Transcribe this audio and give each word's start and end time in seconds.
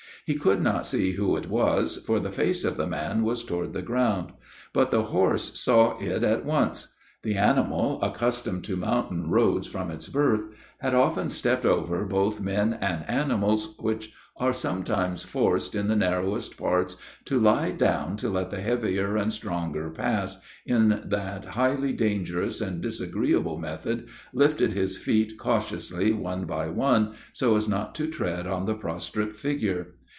He 0.23 0.35
could 0.35 0.61
not 0.61 0.85
see 0.85 1.13
who 1.13 1.35
it 1.35 1.49
was, 1.49 1.97
for 2.05 2.19
the 2.19 2.31
face 2.31 2.63
of 2.63 2.77
the 2.77 2.85
man 2.85 3.23
was 3.23 3.43
toward 3.43 3.73
the 3.73 3.81
ground. 3.81 4.31
But 4.71 4.91
the 4.91 5.01
horse 5.05 5.59
saw 5.59 5.97
it 5.97 6.21
at 6.23 6.45
once. 6.45 6.93
The 7.23 7.33
animal, 7.33 7.99
accustomed 8.03 8.63
to 8.65 8.77
mountain 8.77 9.31
roads 9.31 9.65
from 9.67 9.89
its 9.89 10.07
birth, 10.09 10.45
had 10.79 10.93
often 10.93 11.29
stepped 11.31 11.65
over 11.65 12.05
both 12.05 12.39
men 12.39 12.77
and 12.79 13.03
animals 13.09 13.73
which 13.79 14.13
are 14.37 14.53
sometimes 14.53 15.23
forced 15.23 15.73
in 15.73 15.87
the 15.87 15.95
narrowest 15.95 16.55
parts 16.55 16.97
to 17.25 17.39
lie 17.39 17.71
down 17.71 18.15
to 18.17 18.29
let 18.29 18.51
the 18.51 18.61
heavier 18.61 19.17
and 19.17 19.33
stronger 19.33 19.89
pass, 19.89 20.39
in 20.67 21.01
that 21.05 21.45
highly 21.45 21.93
dangerous 21.93 22.61
and 22.61 22.79
disagreeable 22.79 23.57
method, 23.57 24.07
lifted 24.33 24.71
his 24.73 24.99
feet 24.99 25.37
cautiously, 25.39 26.13
one 26.13 26.45
by 26.45 26.69
one, 26.69 27.15
so 27.33 27.55
as 27.55 27.67
not 27.67 27.95
to 27.95 28.07
tread 28.07 28.45
on 28.45 28.65
the 28.65 28.75
prostrate 28.75 29.35
figure. 29.35 29.95